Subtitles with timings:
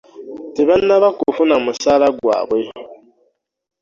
[0.55, 2.59] Tebanaba kufuna musaala gwabwe.